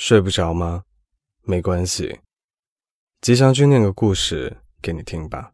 [0.00, 0.84] 睡不着吗？
[1.42, 2.20] 没关系，
[3.20, 5.52] 吉祥君念个故事给你听吧。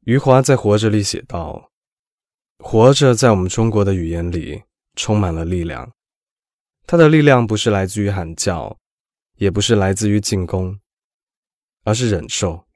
[0.00, 1.72] 余华在《活着》里写道
[2.62, 4.62] ：“活着在我们中国的语言里
[4.94, 5.90] 充满了力量，
[6.86, 8.78] 它的力量不是来自于喊叫，
[9.36, 10.78] 也不是来自于进攻，
[11.84, 12.66] 而是忍受，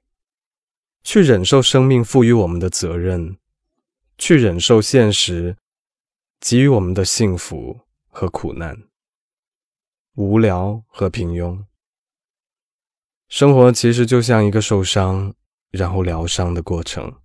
[1.04, 3.36] 去忍受生命赋予我们的责任，
[4.16, 5.58] 去忍受现实
[6.40, 8.84] 给予我们的幸福和苦难。”
[10.18, 11.62] 无聊和平庸，
[13.28, 15.32] 生活其实就像一个受伤
[15.70, 17.20] 然后疗伤的过程。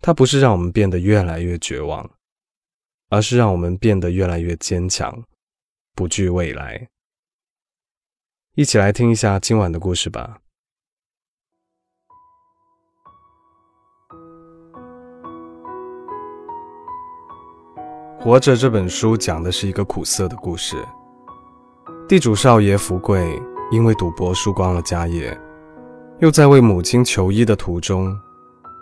[0.00, 2.10] 它不是让我们变得越来越绝望，
[3.10, 5.22] 而是让我们变得越来越坚强，
[5.94, 6.88] 不惧未来。
[8.54, 10.40] 一起来听一下今晚的故事吧。
[18.18, 20.82] 活着这本书讲的是一个苦涩的故事。
[22.12, 23.40] 地主少爷福贵
[23.70, 25.34] 因为赌博输光了家业，
[26.18, 28.14] 又在为母亲求医的途中，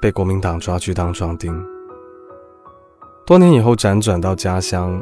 [0.02, 1.54] 被国民党抓去当壮丁。
[3.24, 5.00] 多年以后辗转到家乡，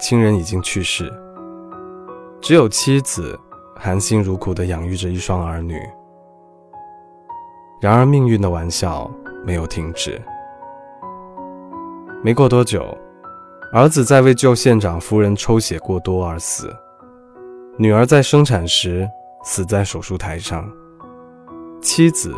[0.00, 1.08] 亲人已经去世，
[2.40, 3.38] 只有妻子
[3.76, 5.80] 含辛茹苦地养育着一双儿女。
[7.80, 9.08] 然而命运的玩笑
[9.46, 10.20] 没有停止，
[12.24, 12.98] 没过多久，
[13.72, 16.68] 儿子在为救县长夫人抽血过多而死。
[17.78, 19.08] 女儿在生产时
[19.42, 20.70] 死在手术台上，
[21.80, 22.34] 妻子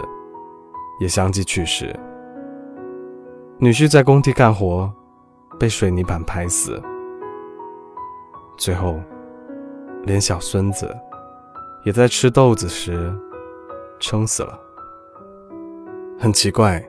[1.00, 1.94] 也相继去世。
[3.58, 4.88] 女婿在工地干活，
[5.58, 6.80] 被水泥板拍死。
[8.56, 9.00] 最后，
[10.04, 10.96] 连小孙子
[11.84, 13.12] 也在吃豆子时
[13.98, 14.56] 撑死了。
[16.16, 16.82] 很奇怪，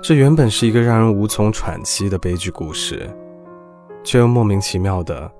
[0.00, 3.10] 这原本是一个让人无从喘息的悲剧故事，
[4.04, 5.30] 却又莫名其妙的。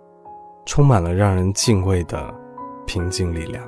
[0.69, 2.33] 充满了让人敬畏的
[2.87, 3.67] 平静力量。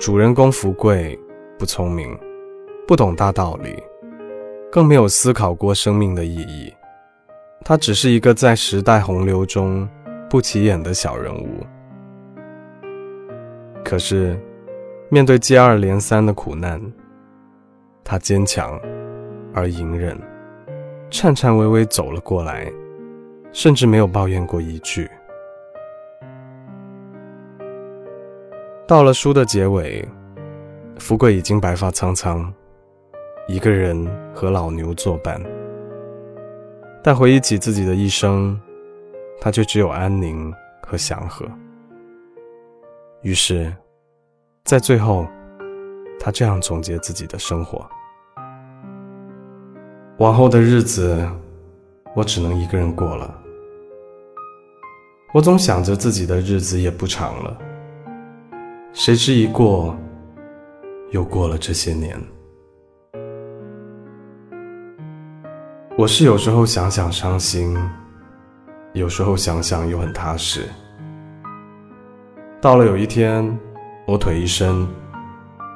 [0.00, 1.20] 主人公福贵
[1.58, 2.18] 不聪明，
[2.86, 3.76] 不懂大道理，
[4.72, 6.72] 更没有思考过生命的意义。
[7.62, 9.86] 他只是一个在时代洪流中
[10.30, 11.62] 不起眼的小人物。
[13.84, 14.40] 可是。
[15.10, 16.78] 面对接二连三的苦难，
[18.04, 18.78] 他坚强
[19.54, 20.14] 而隐忍，
[21.08, 22.70] 颤颤巍巍走了过来，
[23.50, 25.08] 甚至没有抱怨过一句。
[28.86, 30.06] 到了书的结尾，
[30.98, 32.52] 福贵已经白发苍苍，
[33.46, 35.42] 一个人和老牛作伴。
[37.02, 38.60] 但回忆起自己的一生，
[39.40, 40.52] 他却只有安宁
[40.82, 41.46] 和祥和。
[43.22, 43.74] 于是。
[44.68, 45.26] 在最后，
[46.20, 47.88] 他这样总结自己的生活：
[50.18, 51.26] 往后的日子，
[52.14, 53.34] 我只能一个人过了。
[55.32, 57.56] 我总想着自己的日子也不长了，
[58.92, 59.96] 谁知一过，
[61.12, 62.22] 又过了这些年。
[65.96, 67.74] 我是有时候想想伤心，
[68.92, 70.68] 有时候想想又很踏实。
[72.60, 73.58] 到了有一天。
[74.10, 74.88] 我腿一伸，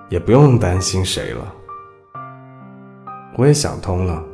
[0.09, 1.55] 也不用担心谁了。
[3.37, 4.25] 我也想通了，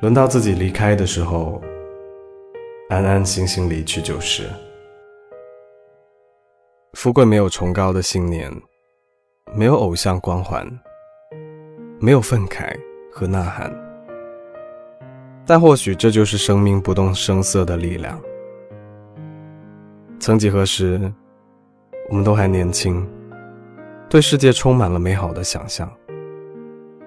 [0.00, 1.60] 轮到自己离开的时候，
[2.88, 4.44] 安安心心离去就是。
[6.94, 8.50] 富贵没有崇高的信念，
[9.54, 10.66] 没有偶像光环，
[12.00, 12.74] 没有愤慨
[13.12, 13.70] 和呐喊，
[15.44, 18.18] 但或许这就是生命不动声色的力量。
[20.18, 21.12] 曾几何时。
[22.12, 23.08] 我们都还年轻，
[24.06, 25.90] 对世界充满了美好的想象。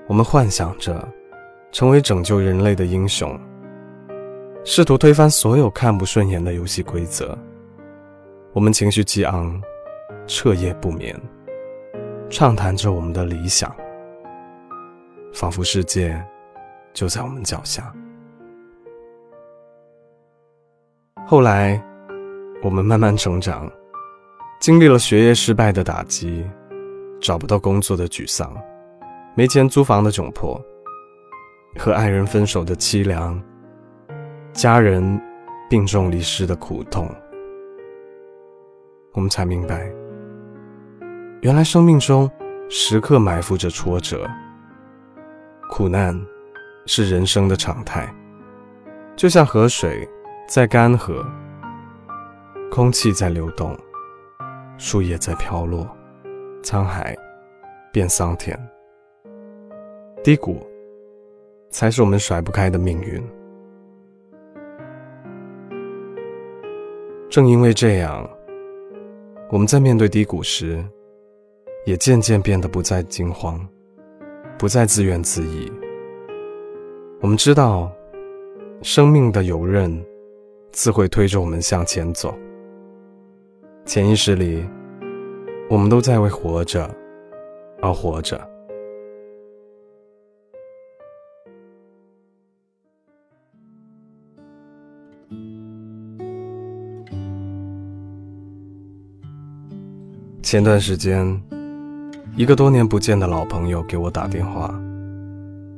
[0.08, 1.08] 我们幻想着
[1.72, 3.40] 成为拯救人类的英雄，
[4.64, 7.38] 试图推翻所有看不顺眼的游戏规则。
[8.52, 9.62] 我们情绪激昂，
[10.26, 11.16] 彻夜不眠，
[12.28, 13.72] 畅谈着我们的理想，
[15.32, 16.20] 仿佛世界
[16.94, 17.94] 就在我们脚下。
[21.28, 21.80] 后来，
[22.64, 23.72] 我们慢慢成长。
[24.60, 26.44] 经历了学业失败的打击，
[27.22, 28.52] 找不到工作的沮丧，
[29.36, 30.60] 没钱租房的窘迫，
[31.78, 33.40] 和爱人分手的凄凉，
[34.54, 35.22] 家人
[35.70, 37.08] 病重离世的苦痛，
[39.14, 39.88] 我们才明白，
[41.42, 42.30] 原来生命中
[42.68, 44.28] 时刻埋伏着挫折，
[45.70, 46.20] 苦难
[46.88, 48.12] 是人生的常态，
[49.16, 50.10] 就像河水
[50.48, 51.24] 在干涸，
[52.72, 53.78] 空气在流动。
[54.78, 55.88] 树叶在飘落，
[56.62, 57.16] 沧海
[57.92, 58.60] 变桑田。
[60.24, 60.60] 低谷
[61.70, 63.24] 才是我们甩不开的命运。
[67.30, 68.30] 正因为这样，
[69.50, 70.84] 我们在面对低谷时，
[71.86, 73.66] 也渐渐变得不再惊慌，
[74.58, 75.72] 不再自怨自艾。
[77.22, 77.92] 我们知道，
[78.82, 80.04] 生命的游刃
[80.72, 82.34] 自会推着我们向前走。
[83.86, 84.66] 潜意识里，
[85.70, 86.90] 我们都在为活着
[87.82, 88.36] 而活着。
[100.42, 101.42] 前段时间，
[102.36, 104.74] 一个多年不见的老朋友给我打电话，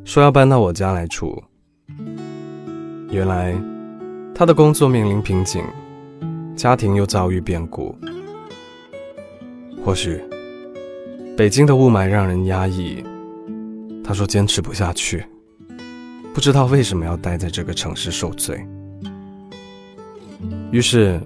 [0.06, 1.44] 说要搬到我家来住。
[3.10, 3.54] 原来，
[4.34, 5.64] 他的工作面临瓶颈，
[6.58, 7.96] 家庭又遭遇变故。
[9.86, 10.22] 或许，
[11.38, 13.02] 北京的雾霾让人压抑，
[14.04, 15.24] 他说坚持不下去，
[16.34, 18.60] 不知道为什么要待在这个城市受罪。
[20.72, 21.22] 于是，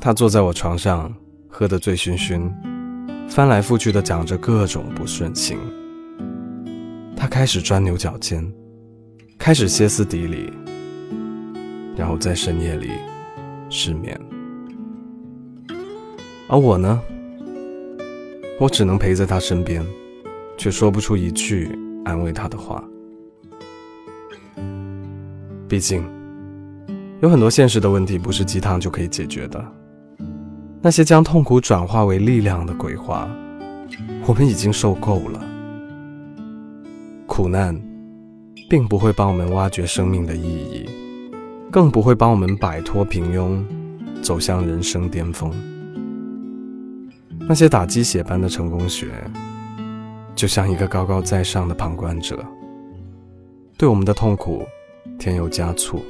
[0.00, 1.12] 他坐在我床上。
[1.54, 2.50] 喝得醉醺醺，
[3.28, 5.58] 翻来覆去的讲着各种不顺心。
[7.14, 8.42] 他开始钻牛角尖，
[9.36, 10.50] 开始歇斯底里，
[11.94, 12.92] 然后在深夜里
[13.68, 14.18] 失眠。
[16.48, 17.00] 而我呢，
[18.60, 19.84] 我只能陪在他身边，
[20.58, 22.84] 却说不出一句安慰他的话。
[25.66, 26.04] 毕竟，
[27.20, 29.64] 有很多现实的问题不是鸡汤就可以解决的。
[30.82, 33.30] 那些将痛苦转化为力量的鬼话，
[34.26, 35.40] 我们已经受够了。
[37.26, 37.80] 苦难，
[38.68, 40.86] 并不会帮我们挖掘生命的意义，
[41.70, 43.64] 更不会帮我们摆脱平庸，
[44.20, 45.50] 走向人生巅峰。
[47.52, 49.08] 那些打鸡血般的成功学，
[50.34, 52.42] 就像一个高高在上的旁观者，
[53.76, 54.66] 对我们的痛苦
[55.18, 56.00] 添油加醋，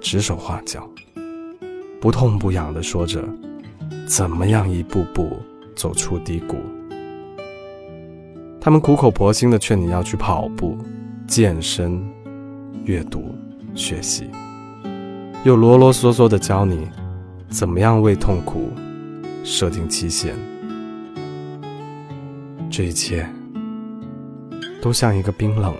[0.00, 0.88] 指手画脚，
[2.00, 3.22] 不痛不痒地说着。
[4.06, 5.36] 怎么样一步步
[5.76, 6.56] 走出低谷？
[8.58, 10.78] 他们苦口婆心的劝你要去跑步、
[11.26, 12.02] 健身、
[12.84, 13.34] 阅读、
[13.74, 14.30] 学习，
[15.44, 16.88] 又啰啰嗦嗦的教你
[17.50, 18.70] 怎么样为痛苦
[19.44, 20.34] 设定期限。
[22.80, 23.28] 这一切
[24.80, 25.76] 都像一个冰冷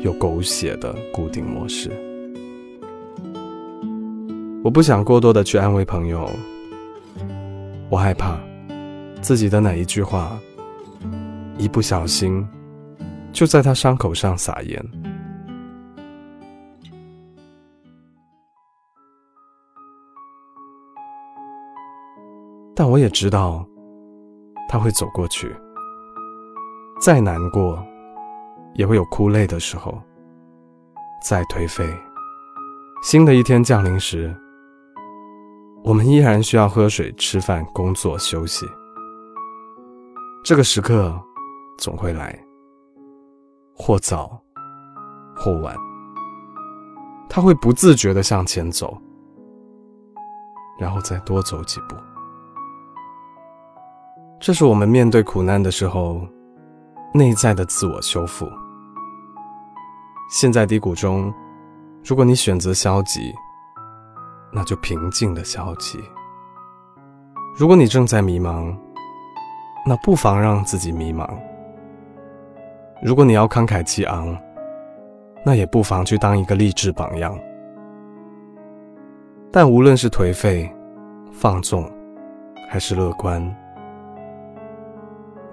[0.00, 1.90] 又狗血的固定模式。
[4.62, 6.28] 我不想过多的去安慰朋友。
[7.88, 8.38] 我害怕
[9.22, 10.38] 自己的哪一句话，
[11.56, 12.46] 一不小心
[13.32, 14.84] 就在他伤口上撒盐。
[22.74, 23.66] 但我也知道
[24.68, 25.50] 他会走过去，
[27.00, 27.84] 再难过
[28.74, 30.00] 也会有哭累的时候，
[31.22, 31.86] 再颓废，
[33.02, 34.34] 新的一天降临时。
[35.84, 38.66] 我们依然需要喝水、吃饭、工作、休息。
[40.42, 41.14] 这个时刻
[41.76, 42.38] 总会来，
[43.74, 44.40] 或早，
[45.36, 45.76] 或晚。
[47.28, 48.96] 他会不自觉地向前走，
[50.78, 51.96] 然后再多走几步。
[54.40, 56.26] 这是我们面对苦难的时候
[57.16, 58.50] 内在的自我修复。
[60.28, 61.32] 现在低谷中，
[62.04, 63.32] 如果你选择消极，
[64.52, 65.96] 那就平静的消极。
[67.56, 68.76] 如果你正在迷茫，
[69.86, 71.24] 那不妨让自己迷茫；
[73.00, 74.36] 如果你要慷慨激昂，
[75.44, 77.38] 那也不妨去当一个励志榜样。
[79.52, 80.68] 但无论是颓废、
[81.30, 81.88] 放纵，
[82.68, 83.40] 还是乐观，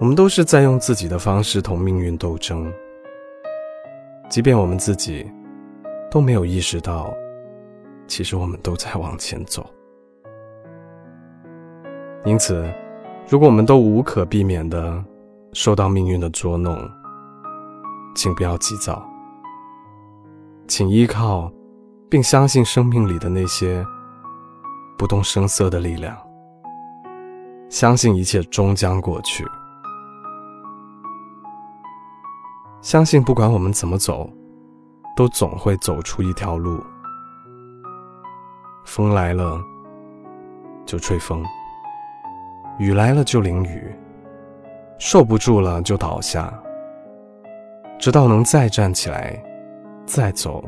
[0.02, 2.72] 我们都是在用自己的方式同命运斗争。
[4.28, 5.30] 即便我们自己
[6.10, 7.14] 都没有意识到。
[8.08, 9.64] 其实我们都在往前走，
[12.24, 12.68] 因此，
[13.28, 15.02] 如果我们都无可避免的
[15.52, 16.76] 受到命运的捉弄，
[18.16, 19.08] 请不要急躁，
[20.66, 21.50] 请依靠
[22.10, 23.86] 并相信生命里的那些
[24.98, 26.14] 不动声色的力量，
[27.70, 29.46] 相信一切终将过去，
[32.82, 34.28] 相信不管我们怎么走，
[35.16, 36.82] 都总会走出一条路。
[38.84, 39.62] 风来了
[40.84, 41.44] 就吹风，
[42.80, 43.94] 雨来了就淋雨，
[44.98, 46.52] 受不住了就倒下，
[48.00, 49.40] 直到能再站起来，
[50.04, 50.64] 再走。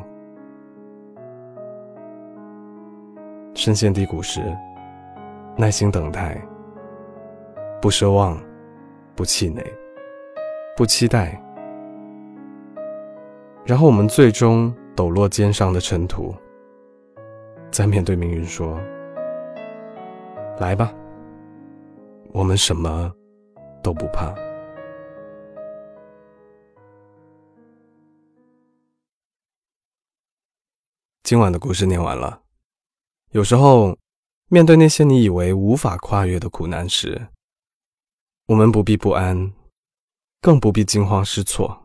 [3.54, 4.40] 深陷低谷时，
[5.56, 6.40] 耐心等待，
[7.82, 8.38] 不奢望，
[9.16, 9.64] 不气馁，
[10.76, 11.40] 不期待，
[13.66, 16.34] 然后我们最终抖落肩上的尘土，
[17.70, 18.78] 在面对命运说
[20.60, 20.92] ：“来吧，
[22.30, 23.10] 我们什么
[23.82, 24.34] 都不怕。”
[31.24, 32.42] 今晚的故事念完了。
[33.30, 33.96] 有时候，
[34.50, 37.28] 面对那些你以为无法跨越的苦难时，
[38.48, 39.54] 我们不必不安，
[40.42, 41.83] 更不必惊慌失措。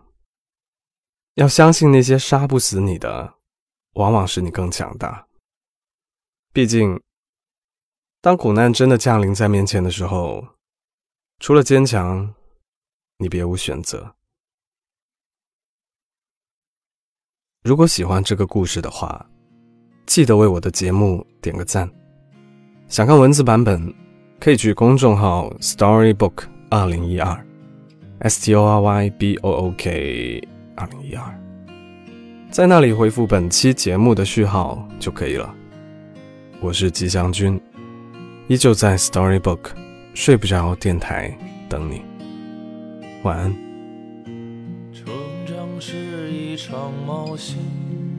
[1.40, 3.36] 要相信那些杀不死你的，
[3.94, 5.26] 往往使你更强大。
[6.52, 7.00] 毕竟，
[8.20, 10.46] 当苦难真的降临在面前的时候，
[11.40, 12.36] 除了坚强，
[13.20, 14.14] 你别无选择。
[17.64, 19.26] 如果喜欢这个故事的话，
[20.08, 21.90] 记得为我的节目点个赞。
[22.90, 23.96] 想看文字版本，
[24.42, 27.48] 可以去公众号 Storybook 二零一二
[28.20, 30.46] ，S T O R Y B O O K
[30.80, 31.38] 二零一二，
[32.50, 35.54] 在那里回复本期节目的序号就可以了。
[36.62, 37.60] 我是吉祥君，
[38.48, 39.60] 依旧在 Storybook
[40.14, 42.02] 睡不着电台等你。
[43.24, 43.54] 晚安。
[44.94, 45.14] 成
[45.46, 47.58] 长是一场冒险，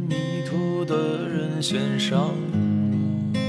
[0.06, 0.14] 迷
[0.46, 3.40] 途的人先上路。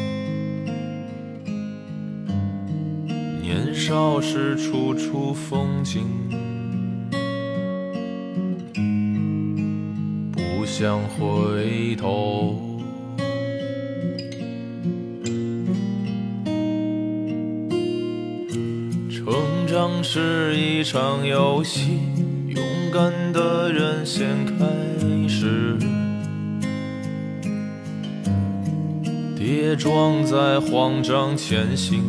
[3.42, 6.08] 年少时处处风景，
[10.82, 12.60] 想回头。
[19.12, 22.00] 成长是一场游戏。
[22.48, 24.66] 勇敢的人先开
[25.28, 25.78] 始，
[29.38, 32.02] 跌撞在慌张前行，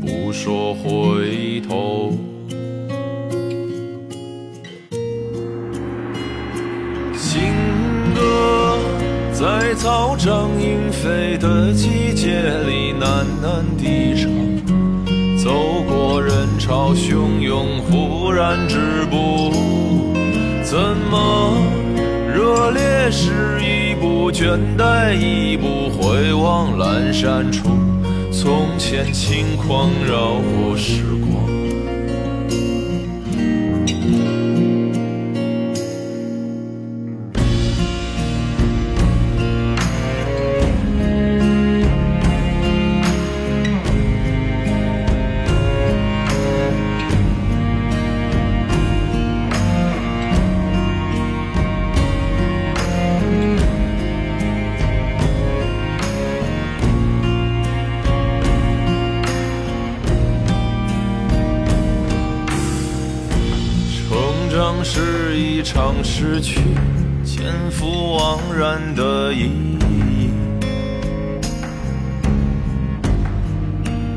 [0.00, 2.16] 不说回头。
[9.44, 14.32] 在草长莺飞的季节里喃喃低唱。
[15.36, 15.52] 走
[15.86, 19.52] 过人潮汹涌，忽然止步。
[20.62, 20.78] 怎
[21.10, 21.58] 么
[22.34, 27.68] 热烈是一步，倦怠一步，回望阑珊处，
[28.32, 31.63] 从前轻狂绕过时光。
[65.74, 66.60] 当失去、
[67.24, 70.30] 前赴惘然的意义。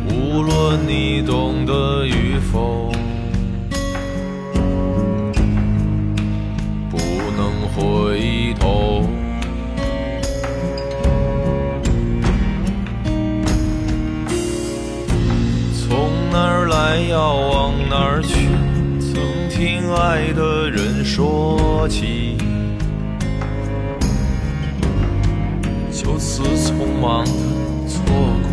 [0.08, 2.92] 无论你懂得与否，
[6.92, 6.98] 不
[7.36, 9.04] 能回头。
[15.74, 18.48] 从哪儿来，要往哪儿去？
[19.00, 22.38] 曾听爱的人说起，
[25.90, 27.32] 就此匆忙的
[27.88, 28.04] 错
[28.44, 28.52] 过，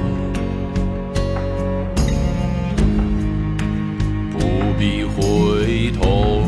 [4.30, 4.38] 不
[4.78, 6.44] 必回头。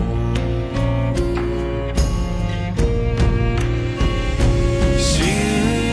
[4.97, 5.13] 行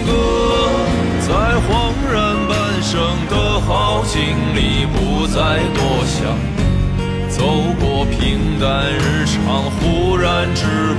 [0.05, 0.12] 歌
[1.22, 1.34] 在
[1.65, 1.67] 恍
[2.13, 2.15] 然
[2.48, 2.53] 半
[2.84, 2.91] 生
[3.29, 4.22] 的好景
[4.55, 6.38] 里，不再多想。
[7.29, 7.41] 走
[7.79, 9.63] 过平淡日常，
[10.24, 10.92] 然止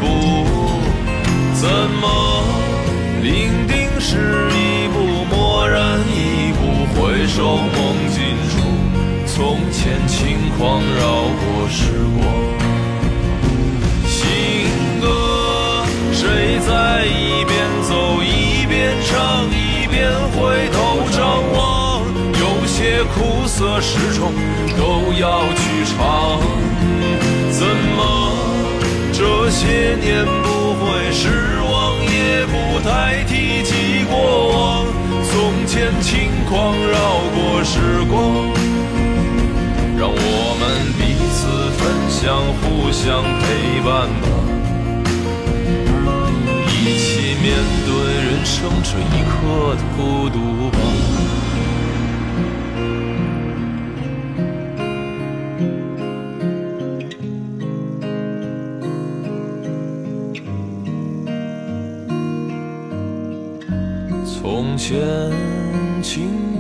[29.45, 31.29] 这些年不会失
[31.71, 34.87] 望，也不太提及过往？
[35.23, 36.97] 从前轻狂绕
[37.35, 37.79] 过时
[38.11, 38.15] 光，
[39.99, 40.65] 让我们
[40.97, 41.45] 彼此
[41.77, 43.45] 分享，互相陪
[43.85, 44.25] 伴吧，
[46.71, 47.45] 一起面
[47.85, 47.93] 对
[48.25, 50.79] 人生这一刻的孤独吧。
[64.55, 64.97] 从前
[66.01, 66.54] 轻。